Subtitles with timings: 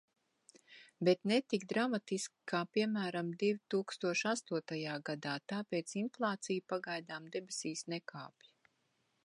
[1.07, 8.49] Bet ne tik dramatiski, kā piemēram divtūkstoš astotajā gadā, tāpēc inflācija pagaidām debesīs nekāpj.